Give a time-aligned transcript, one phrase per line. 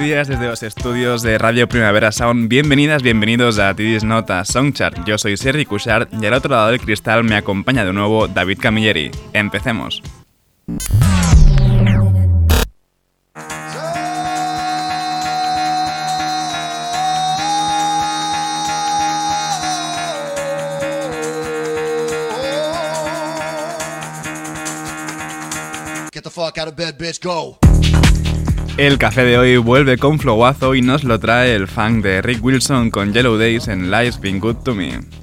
[0.00, 2.48] Días desde los estudios de Radio Primavera Sound.
[2.48, 5.04] Bienvenidas, bienvenidos a Tidis Nota Songchart.
[5.04, 8.58] Yo soy Sergi Cushard y al otro lado del cristal me acompaña de nuevo David
[8.60, 9.10] Camilleri.
[9.34, 10.02] Empecemos.
[26.10, 27.58] Get the fuck out of bed, bitch, go.
[28.80, 32.42] El café de hoy vuelve con flowazo y nos lo trae el fan de Rick
[32.42, 35.19] Wilson con Yellow Days en Life's Been Good to Me.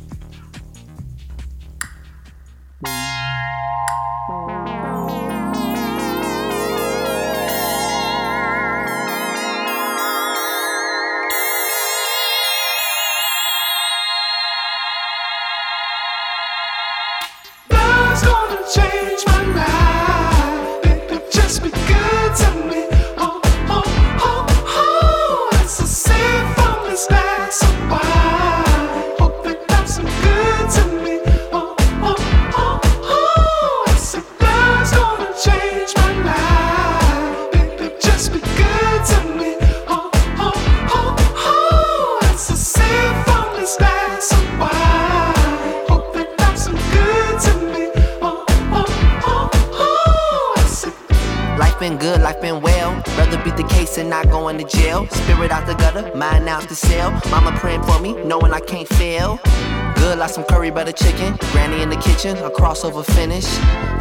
[62.77, 63.45] Crossover finish.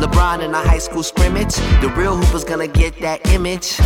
[0.00, 1.54] LeBron in a high school scrimmage.
[1.80, 3.76] The real hooper's gonna get that image.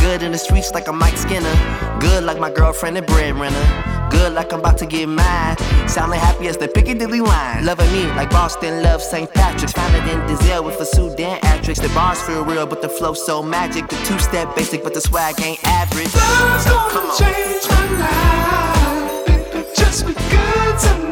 [0.00, 1.54] Good in the streets like a Mike Skinner.
[2.00, 4.08] Good like my girlfriend and breadwinner.
[4.10, 5.56] Good like I'm about to get mine.
[5.86, 7.64] Sounding happy as the Piccadilly line.
[7.64, 9.32] Loving me like Boston loves St.
[9.32, 9.72] Patrick's.
[9.72, 11.78] Founded in Dizelle with a Sudan actress.
[11.78, 13.88] The bars feel real, but the flow so magic.
[13.88, 16.14] The two step basic, but the swag ain't average.
[16.14, 19.74] Love's gonna change my life.
[19.74, 21.11] Just be good to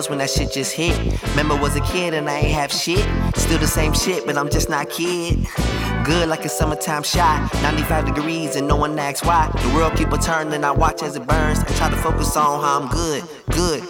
[0.00, 0.96] Heroes when that shit just hit.
[1.30, 3.04] Remember was a kid and I ain't have shit.
[3.36, 5.46] Still the same shit, but I'm just not kid.
[6.04, 7.52] Good like a summertime shot.
[7.62, 9.50] 95 degrees and no one asks why.
[9.62, 11.58] The world keep a turning, I watch as it burns.
[11.58, 13.82] I try to focus on how I'm good, good.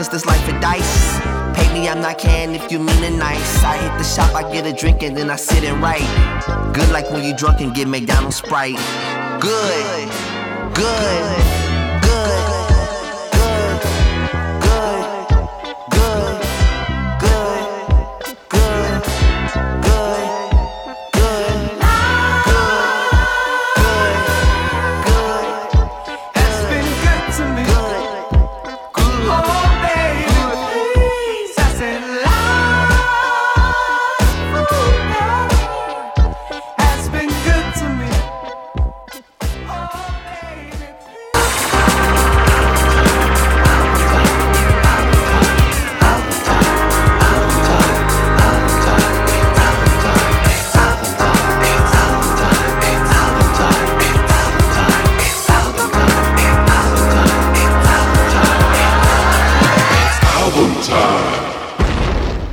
[0.00, 1.20] Cause this life of dice.
[1.54, 3.62] Pay me, I'm not can if you mean it nice.
[3.62, 6.08] I hit the shop, I get a drink, and then I sit and write.
[6.74, 8.76] Good like when you drunk and get McDonald's Sprite.
[9.40, 10.08] Good,
[10.74, 11.59] good, good,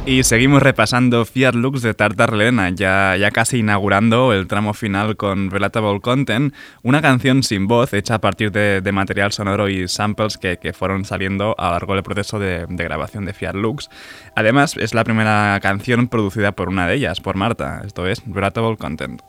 [0.08, 5.18] Y seguimos repasando Fiat Looks de Tartar Lena, ya, ya casi inaugurando el tramo final
[5.18, 10.38] con Relatable Content, una canción sin voz hecha a partir de, material sonoro y samples
[10.38, 13.90] que, que fueron saliendo a lo largo del proceso de, de grabación de Fiat Looks.
[14.34, 18.78] Además, es la primera canción producida por una de ellas, por Marta, esto es Relatable
[18.78, 19.22] Content.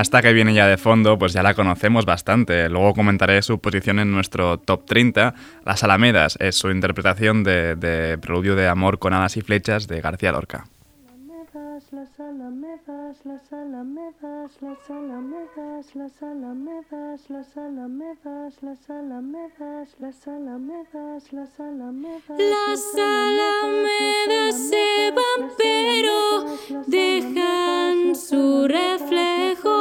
[0.00, 2.70] Hasta que viene ya de fondo, pues ya la conocemos bastante.
[2.70, 5.34] Luego comentaré su posición en nuestro top 30.
[5.66, 10.32] Las Alamedas es su interpretación de, Preludio de Amor con alas y flechas de García
[10.32, 10.64] Lorca
[12.30, 17.28] ala me das, las ala me das, las ala me das, las ala me das,
[17.28, 22.14] las ala me das, las ala me das, las ala me das, las ala me
[22.28, 22.38] das.
[22.38, 26.18] Las alamedas se van pero
[26.86, 29.76] dejan su reflejo.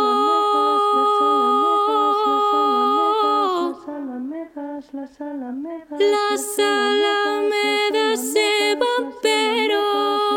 [3.70, 10.29] Las alamedas, las alamedas, las alamedas se van pero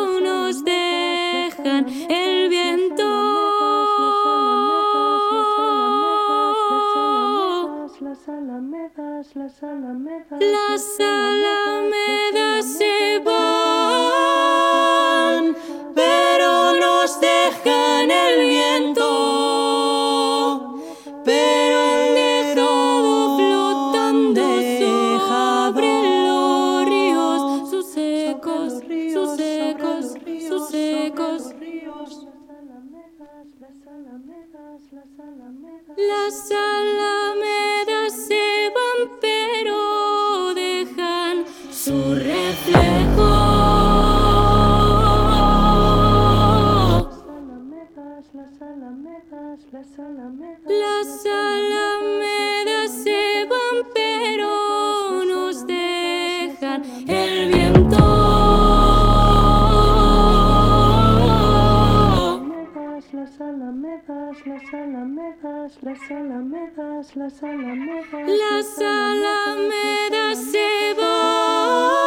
[9.22, 14.44] alamedas, las alamedas, Las alamedas se van,
[15.94, 19.06] pero nos dejan el viento.
[21.24, 24.42] Pero han dejado flotando
[24.90, 25.92] sobre
[26.26, 28.72] los ríos, sus ecos,
[29.12, 30.14] sus ecos,
[30.48, 31.54] sus ecos.
[35.96, 38.81] Las alamedas se van,
[41.84, 43.28] su reflejo.
[48.34, 50.60] las alamedas, las alamedas.
[50.66, 52.41] Las alamedas se van,
[65.80, 68.28] las alamedas, las alamedas.
[68.28, 72.01] Las alamedas se van.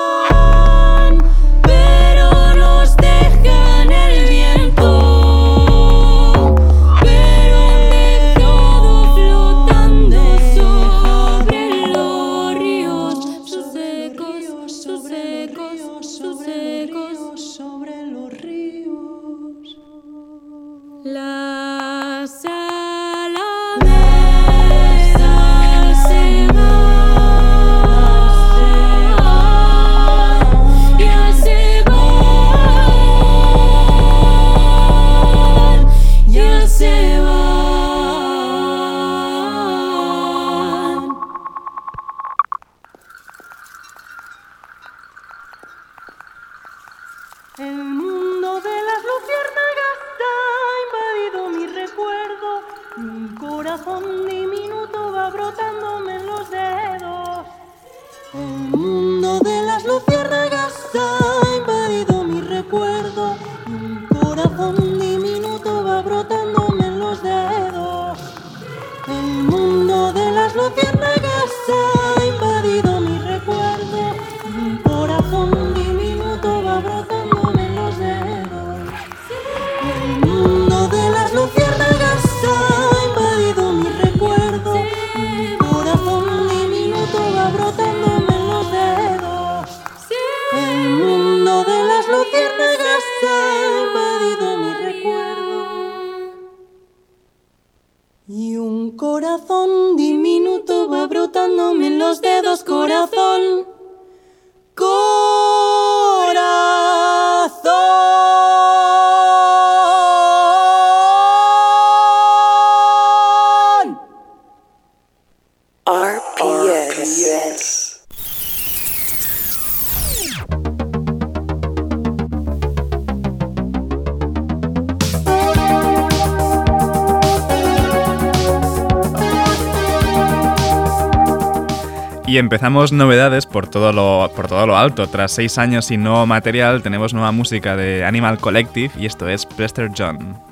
[132.35, 135.07] Y empezamos novedades por todo, lo, por todo lo alto.
[135.07, 139.45] Tras seis años y no material, tenemos nueva música de Animal Collective y esto es
[139.45, 140.44] Prester John.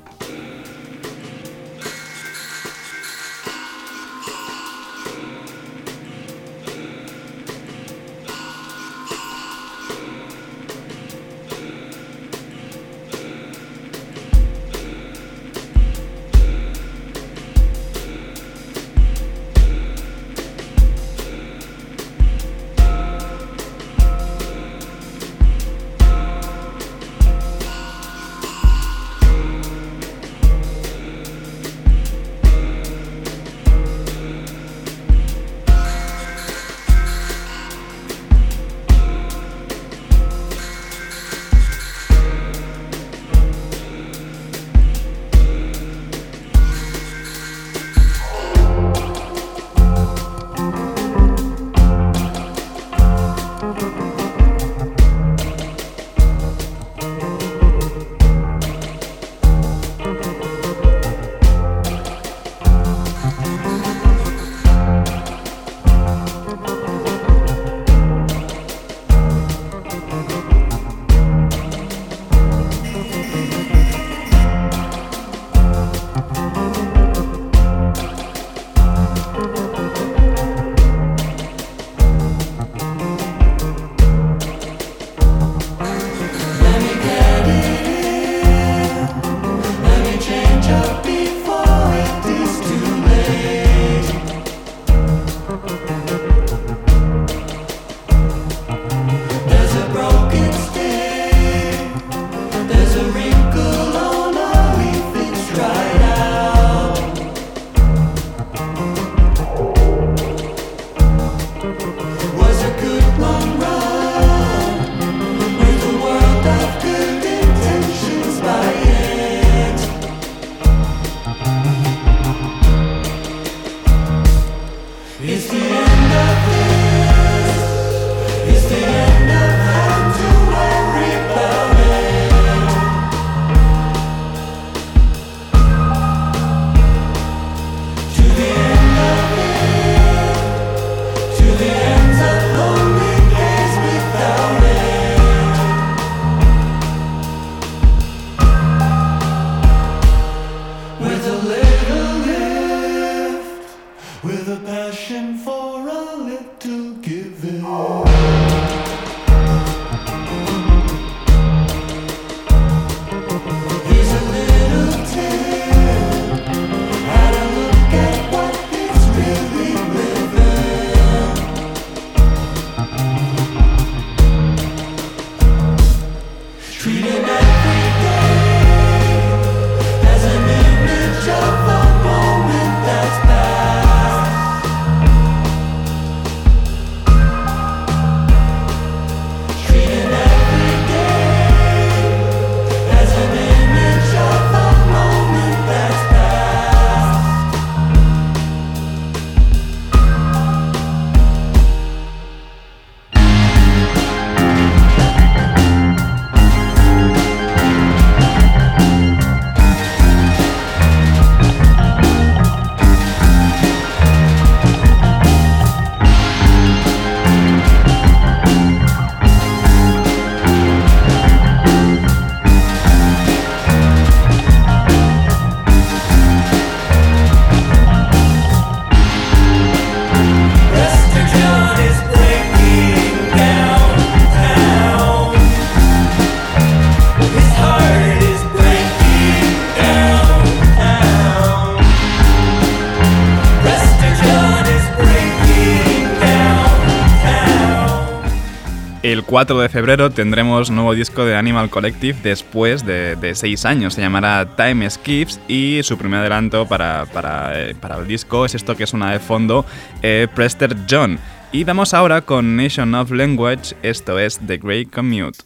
[249.34, 253.94] 4 de febrero tendremos nuevo disco de Animal Collective después de, de seis años.
[253.94, 258.54] Se llamará Time Skips y su primer adelanto para, para, eh, para el disco es
[258.54, 259.66] esto que es una de fondo,
[260.02, 261.18] eh, Prester John.
[261.50, 265.40] Y vamos ahora con Nation of Language, esto es The Great Commute.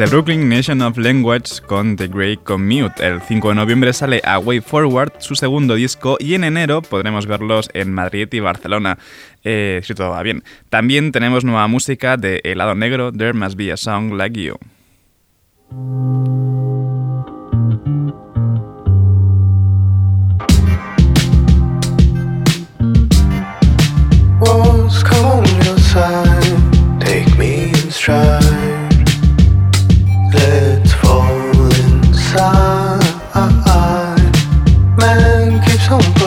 [0.00, 3.06] Desde Brooklyn, Nation of Language con The Great Commute.
[3.06, 7.26] El 5 de noviembre sale A Way Forward, su segundo disco, y en enero podremos
[7.26, 8.96] verlos en Madrid y Barcelona,
[9.44, 10.42] eh, si todo va bien.
[10.70, 14.58] También tenemos nueva música de Helado Negro, There Must Be a Song Like You.
[35.90, 36.19] home.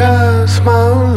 [0.00, 1.09] just my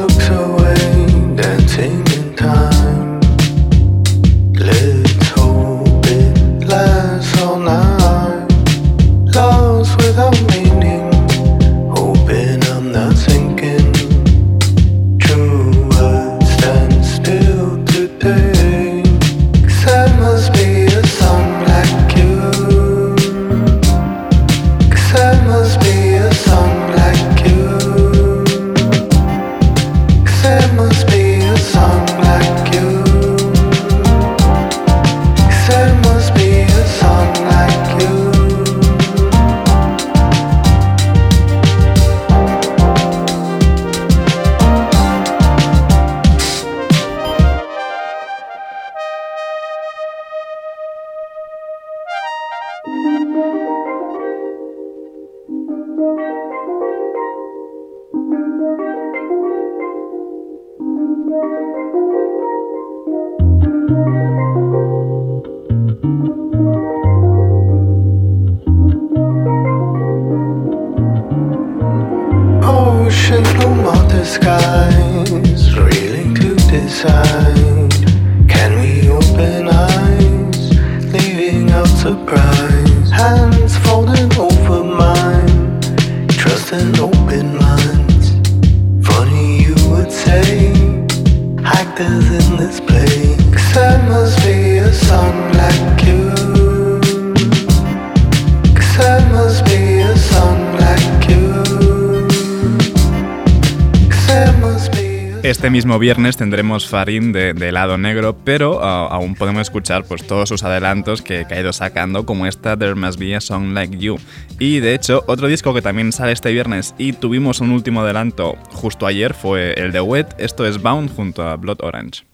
[105.99, 110.63] viernes tendremos Farin de, de Lado Negro, pero ah, aún podemos escuchar pues, todos sus
[110.63, 114.17] adelantos que, que ha ido sacando, como esta There Must Be a Song Like You.
[114.59, 118.55] Y de hecho, otro disco que también sale este viernes y tuvimos un último adelanto
[118.71, 122.32] justo ayer fue el de Wet, esto es Bound junto a Blood Orange.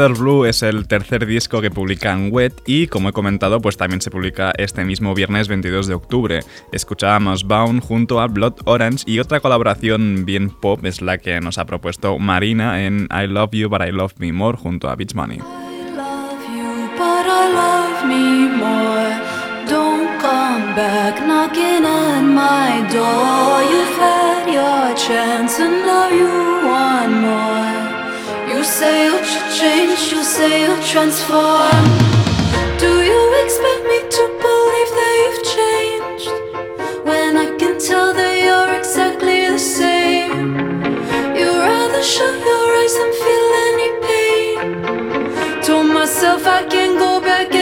[0.00, 4.00] Leather Blue es el tercer disco que publican Wet y, como he comentado, pues también
[4.00, 6.40] se publica este mismo viernes 22 de octubre.
[6.72, 11.58] Escuchábamos Bound junto a Blood Orange y otra colaboración bien pop es la que nos
[11.58, 15.14] ha propuesto Marina en I Love You But I Love Me More junto a Beach
[15.14, 15.38] Money.
[24.50, 27.79] your chance and now you want more.
[28.70, 31.84] You say you'll ch- change, you say you'll transform.
[32.78, 36.30] Do you expect me to believe that you've changed
[37.04, 40.54] when I can tell that you're exactly the same?
[41.36, 45.62] You'd rather shut your eyes than feel any pain.
[45.64, 47.52] Told myself I can go back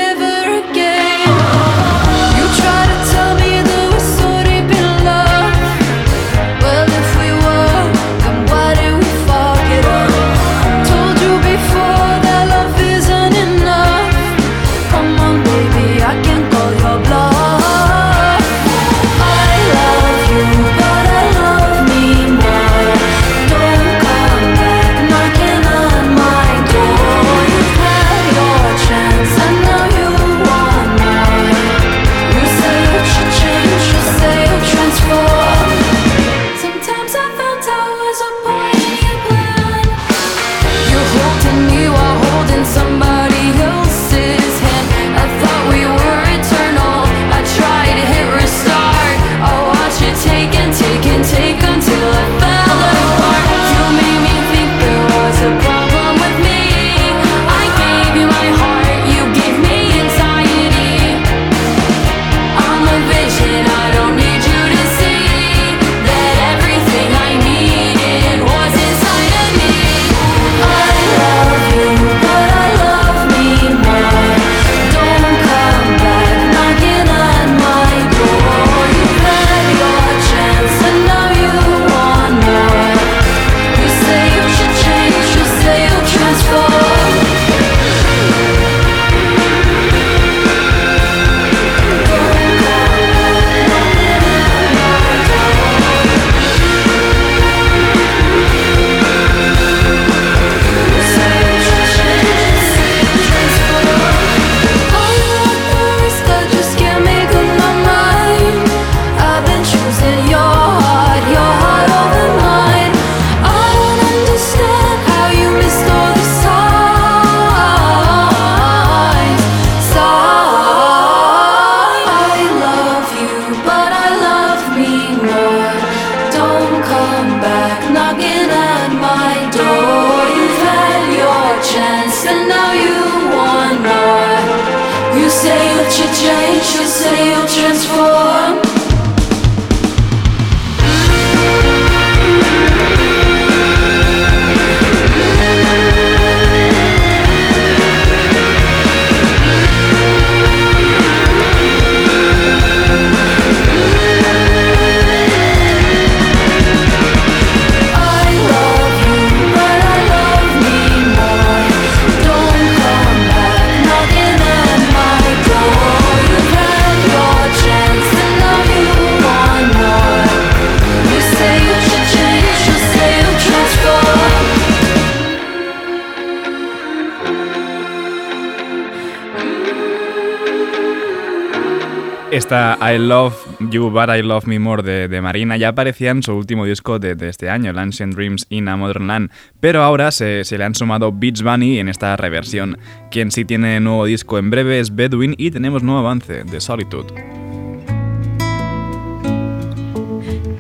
[182.91, 183.35] I Love
[183.71, 186.99] You But I Love Me More de, de Marina ya aparecía en su último disco
[186.99, 190.65] de, este año, el Ancient Dreams in a Modern Land, pero ahora se, se le
[190.65, 192.79] han sumado Beats Bunny en esta reversión.
[193.11, 197.13] Quien sí tiene nuevo disco en breve es Bedouin y tenemos nuevo avance de Solitude.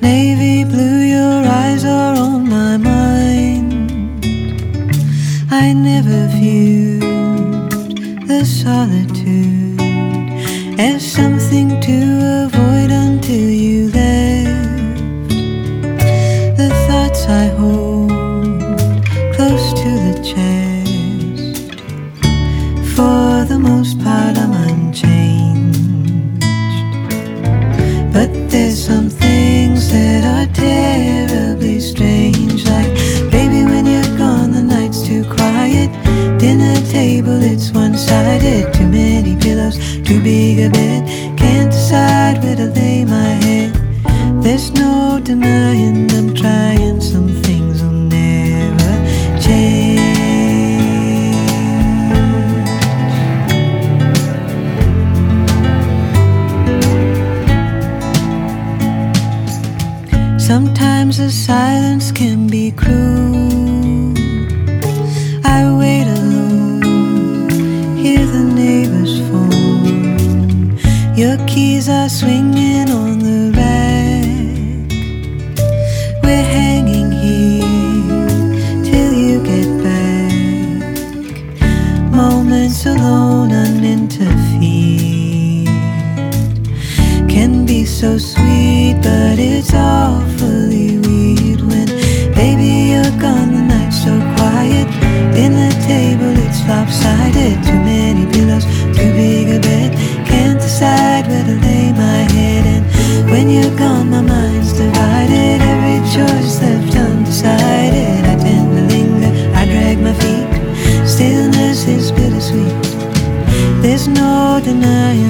[0.03, 3.91] Navy blue, your eyes are on my mind.
[5.51, 7.01] I never viewed
[8.29, 9.81] the solitude
[10.79, 12.18] as something to
[38.09, 38.73] it's.
[38.77, 41.03] Too many pillows, too big a bed.
[41.39, 43.73] Can't decide where to lay my head.
[44.43, 46.18] There's no denying I'm
[71.59, 74.91] keys are swinging on the rack.
[76.23, 78.29] We're hanging here
[78.89, 81.33] till you get back.
[82.13, 85.67] Moments alone, uninterfered
[87.35, 91.89] can be so sweet, but it's awfully weird when,
[92.39, 93.51] baby, you're gone.
[93.57, 94.89] The night's so quiet.
[95.35, 97.57] Dinner table, it's lopsided.
[97.67, 98.65] Too many pillows,
[99.05, 99.38] a bed.
[100.81, 102.65] Where to lay my head.
[102.65, 105.61] And when you're gone, my mind's divided.
[105.61, 108.25] Every choice left undecided.
[108.25, 110.47] I tend to linger, I drag my feet.
[111.05, 112.73] Stillness is bittersweet.
[113.83, 115.28] There's no denying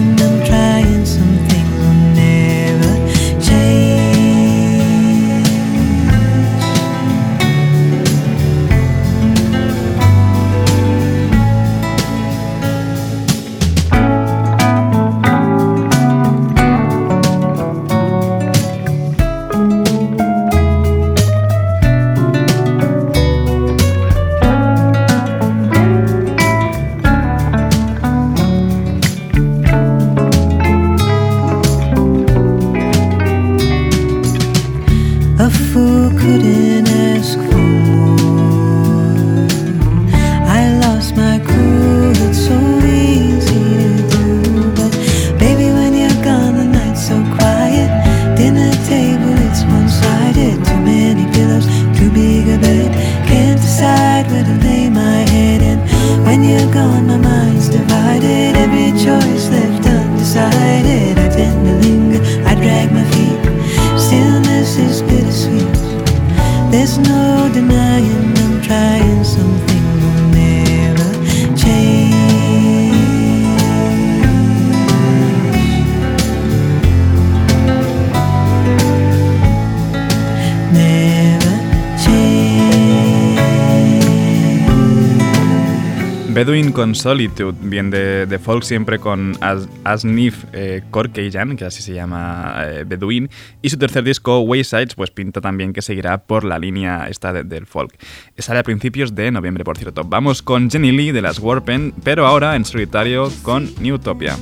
[86.79, 90.81] con Solitude, bien de, de folk siempre con As, Asnif eh,
[91.13, 93.29] que así se llama eh, Bedouin,
[93.63, 97.43] y su tercer disco, Waysides, pues pinta también que seguirá por la línea esta de-
[97.43, 97.93] del folk.
[98.37, 100.05] Sale a principios de noviembre, por cierto.
[100.05, 104.37] Vamos con Jenny Lee de las Warpen, pero ahora en solitario con Newtopia.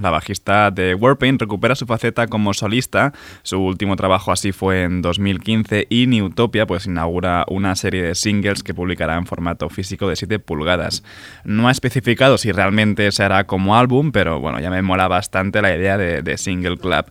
[0.00, 3.12] La bajista de Warpaint recupera su faceta como solista.
[3.42, 8.14] Su último trabajo así fue en 2015 y New Utopia pues inaugura una serie de
[8.14, 11.02] singles que publicará en formato físico de 7 pulgadas.
[11.44, 15.60] No ha especificado si realmente se hará como álbum, pero bueno, ya me mola bastante
[15.62, 17.06] la idea de, de Single Club.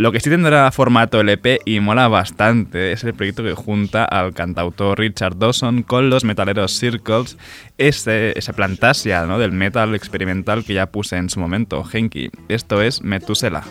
[0.00, 4.32] Lo que sí tendrá formato LP y mola bastante es el proyecto que junta al
[4.32, 7.36] cantautor Richard Dawson con los metaleros Circles,
[7.76, 9.38] ese, esa plantasia ¿no?
[9.38, 12.30] del metal experimental que ya puse en su momento, Henky.
[12.48, 13.62] Esto es Metusela.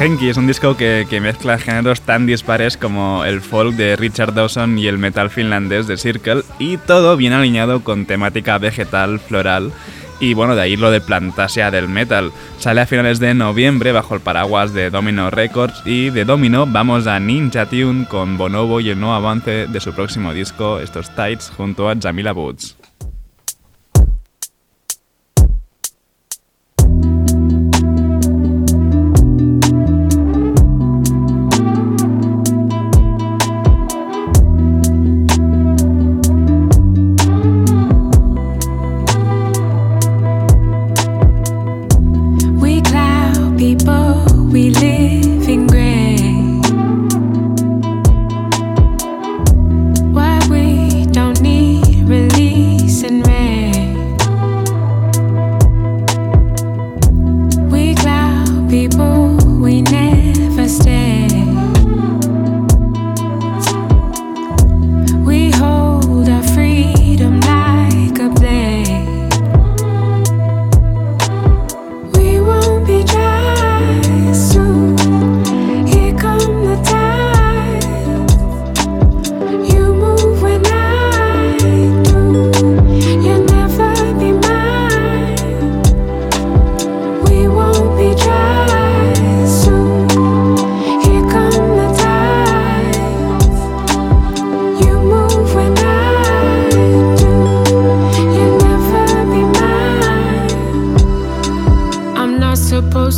[0.00, 0.06] Car.
[0.06, 4.78] Henky es un disco que, mezcla géneros tan dispares como el folk de Richard Dawson
[4.78, 9.72] y el metal finlandés de Circle, y todo bien alineado con temática vegetal, floral,
[10.18, 12.32] y bueno, de ahí lo de Plantasia del metal.
[12.58, 17.06] Sale a finales de noviembre bajo el paraguas de Domino Records, y de Domino vamos
[17.06, 21.52] a Ninja Tune con Bonobo y el nuevo avance de su próximo disco, estos Tights,
[21.54, 22.79] junto a Jamila Boots.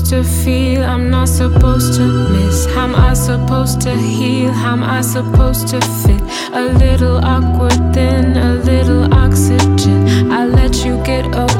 [0.02, 0.84] supposed to feel?
[0.84, 2.66] I'm not supposed to miss.
[2.66, 4.52] How am I supposed to heal?
[4.52, 6.20] How am I supposed to fit?
[6.52, 10.32] A little awkward, then a little oxygen.
[10.32, 11.51] I let you get over.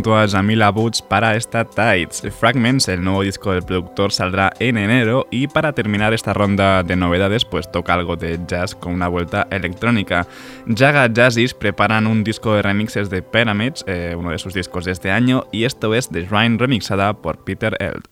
[0.00, 2.22] Junto a Jamila Boots para esta Tides.
[2.32, 6.96] Fragments, el nuevo disco del productor, saldrá en enero y para terminar esta ronda de
[6.96, 10.26] novedades, pues toca algo de jazz con una vuelta electrónica.
[10.66, 14.92] Jaga Jazzis preparan un disco de remixes de Pyramids, eh, uno de sus discos de
[14.92, 18.04] este año, y esto es The Shrine remixada por Peter Eld.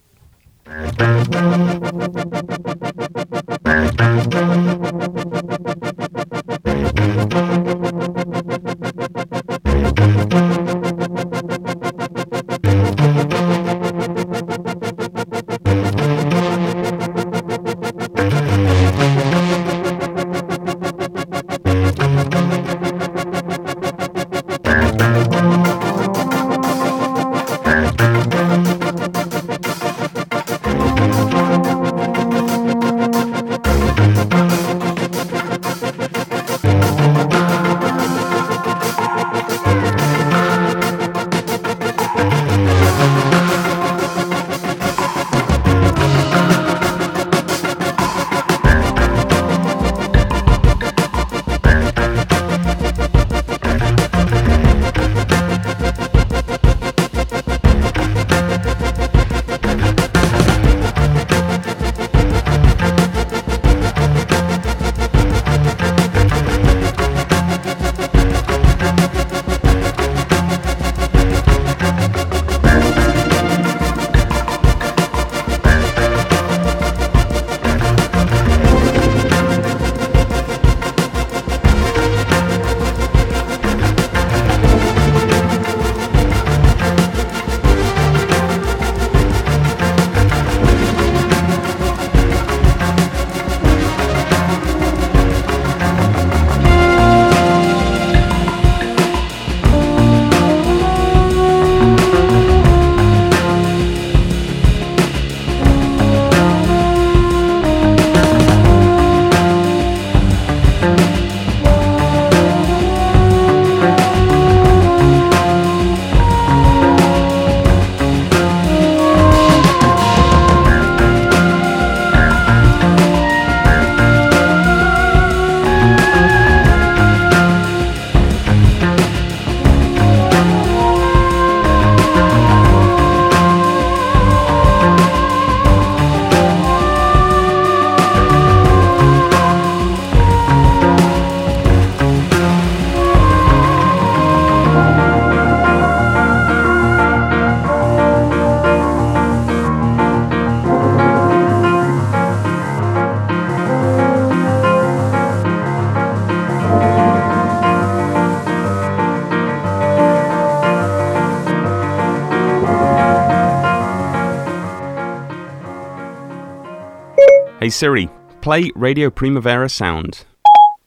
[167.69, 168.09] Hey Siri,
[168.41, 170.25] play Radio Primavera Sound.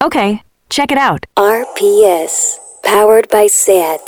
[0.03, 1.27] Okay, check it out.
[1.37, 4.01] RPS, powered by SAT.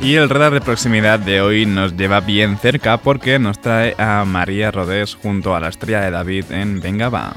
[0.00, 4.24] Y el radar de proximidad de hoy nos lleva bien cerca porque nos trae a
[4.24, 7.36] María Rodés junto a la estrella de David en Venga Va.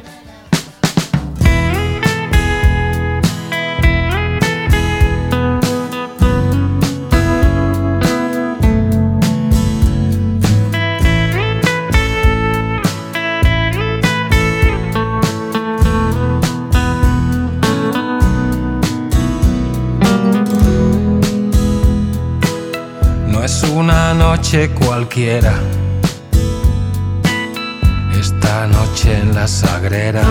[24.44, 25.54] Noche cualquiera.
[28.20, 30.22] Esta noche en la sagrera.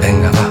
[0.00, 0.46] Venga, va.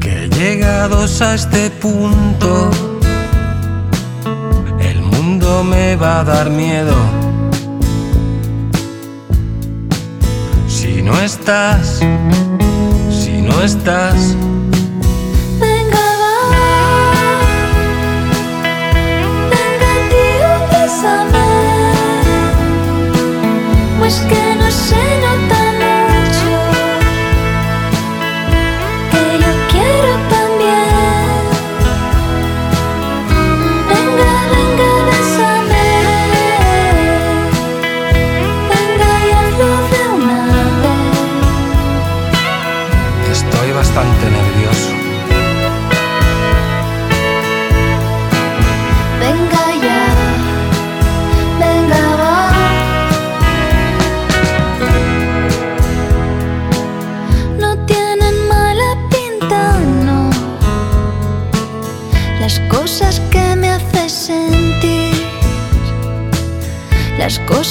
[0.00, 2.70] Que llegados a este punto,
[4.80, 7.21] el mundo me va a dar miedo.
[11.12, 12.00] No estás,
[13.10, 14.34] si no estás,
[15.60, 16.36] Venga, va.
[19.52, 21.48] Venga, tío, bésame.
[23.98, 24.41] Pues que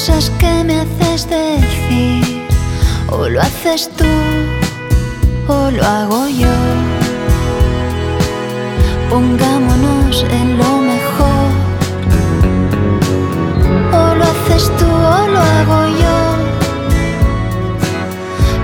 [0.01, 2.47] cosas que me haces decir,
[3.07, 4.05] o lo haces tú
[5.47, 6.55] o lo hago yo.
[9.11, 11.49] Pongámonos en lo mejor.
[13.93, 16.17] O lo haces tú o lo hago yo.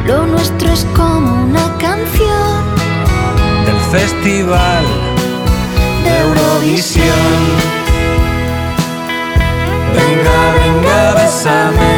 [0.08, 2.64] Lo nuestro es como una canción
[3.68, 4.86] Del festival
[6.04, 7.87] de Eurovisión.
[9.98, 11.94] Venga, venga, bésame.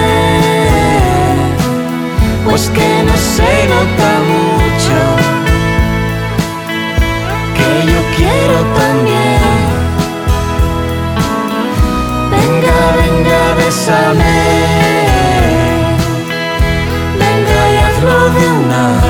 [2.45, 4.99] Pues que no se nota mucho.
[7.57, 9.59] Que yo quiero también.
[12.33, 14.37] Venga, venga, bésame.
[17.21, 19.08] Venga y hazlo de una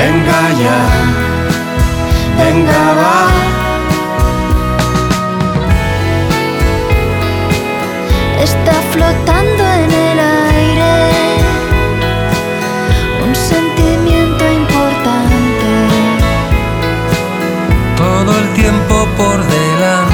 [0.00, 0.80] Venga ya,
[2.38, 3.18] venga va.
[8.46, 10.18] Está flotando en el
[10.56, 10.94] aire
[13.24, 15.70] un sentimiento importante.
[17.98, 20.09] Todo el tiempo por delante.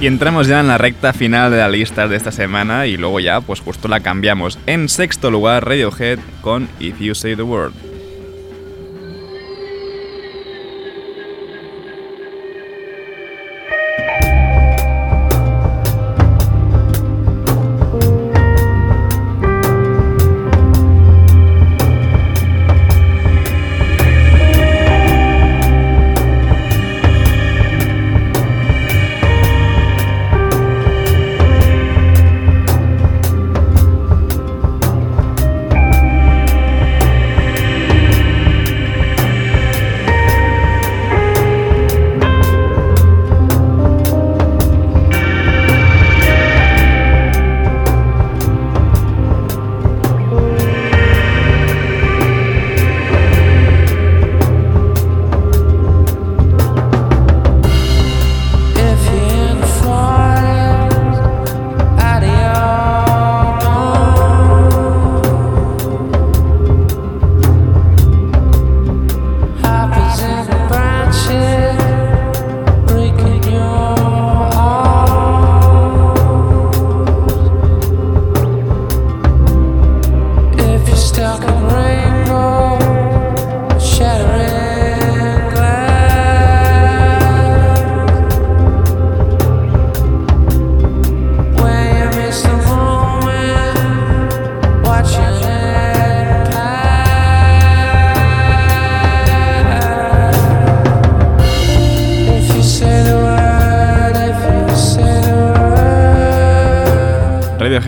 [0.00, 3.20] Y entramos ya en la recta final de la lista de esta semana y luego
[3.20, 4.58] ya, pues justo la cambiamos.
[4.66, 7.91] En sexto lugar, Radiohead con If You Say the Word.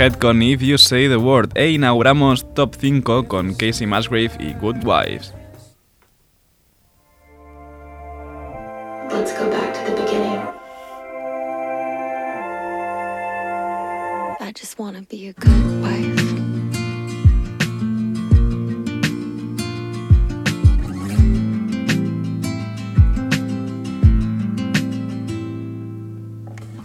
[0.05, 4.53] Radiohead con If You Say the Word e inauguramos Top 5 con Casey Musgrave y
[4.53, 5.33] Good Wives.
[9.11, 10.43] Let's go back to the beginning.
[14.41, 15.84] I just wanna be a good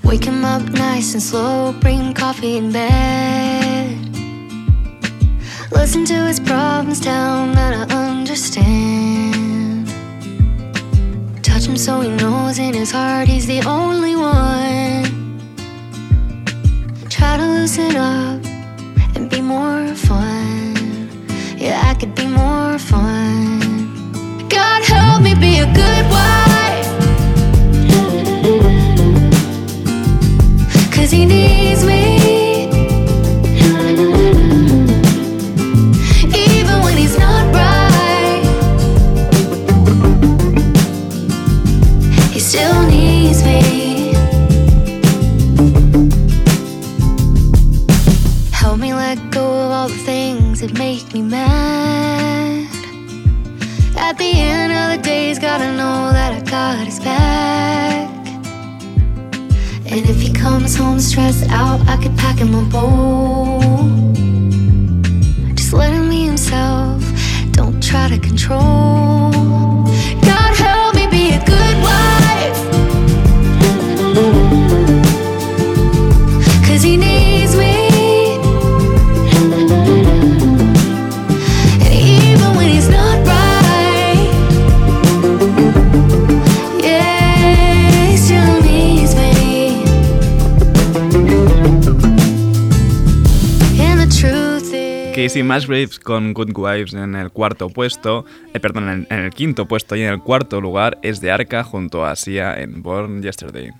[0.09, 3.95] Wake him up nice and slow, bring coffee in bed.
[5.71, 9.87] Listen to his problems, tell him that I understand.
[11.43, 15.37] Touch him so he knows in his heart he's the only one.
[17.07, 18.43] Try to loosen up
[19.15, 20.75] and be more fun.
[21.55, 24.49] Yeah, I could be more fun.
[24.49, 26.48] God help me be a good wife.
[31.11, 32.18] He needs me.
[59.91, 63.59] And if he comes home stressed out, I could pack him a bowl.
[65.55, 67.03] Just let him be himself,
[67.51, 69.78] don't try to control.
[95.29, 99.95] Casey Musgraves con Good Wives en el cuarto puesto, eh, perdón, en, el quinto puesto
[99.95, 103.71] y en el cuarto lugar es de Arca junto a Sia en Born Yesterday.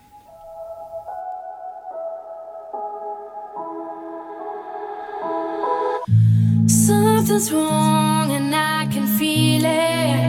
[6.68, 10.20] Something's wrong and I can feel it.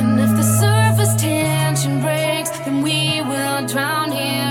[0.00, 4.47] And if the surface tension breaks, then we will drown here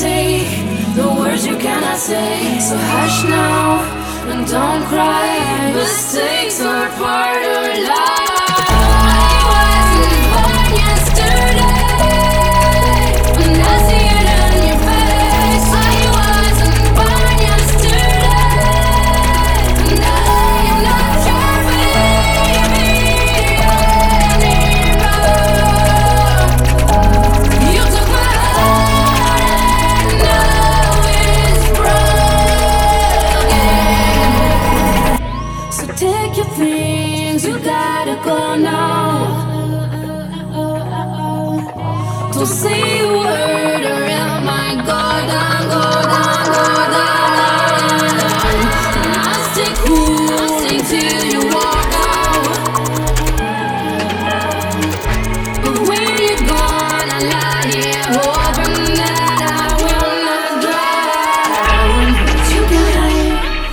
[0.00, 0.48] take
[0.96, 2.58] the words you cannot say.
[2.58, 3.82] So hush now
[4.32, 5.72] and don't cry.
[5.74, 8.19] Mistakes are part of life.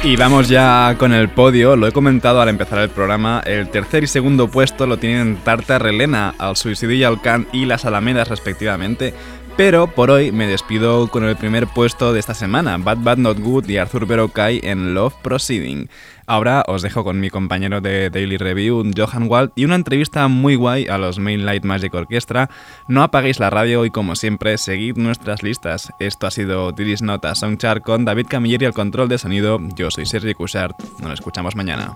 [0.08, 4.06] Y vamos ya con el podio, lo he comentado al empezar el programa, el tercer
[4.06, 8.30] y segundo puesto lo tienen Tarta Relena, Al Suicidio y al Can y Las Alamedas
[8.30, 9.14] respectivamente,
[9.58, 13.40] pero por hoy me despido con el primer puesto de esta semana, Bad Bad Not
[13.40, 15.90] Good y Arthur Berokai en Love Proceeding.
[16.28, 20.56] Ahora os dejo con mi compañero de Daily Review, Johan Wald, y una entrevista muy
[20.56, 22.50] guay a los Mainlight Magic Orchestra.
[22.90, 25.94] No apaguéis la radio y como siempre, seguid nuestras listas.
[26.00, 29.60] Esto ha sido Diris Nota Soundchart con David Camilleri al control de sonido.
[29.76, 30.76] Yo soy Sergi Cushart.
[31.00, 31.96] Nos escuchamos mañana.